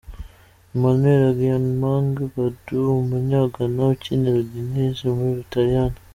Emmanuel 0.75 1.21
Agyemang, 1.31 2.07
Badu, 2.33 2.79
umunya 3.01 3.41
Ghana 3.53 3.83
ukinira 3.93 4.37
Udinese 4.43 5.05
mu 5.17 5.27
Butaliyani. 5.37 5.97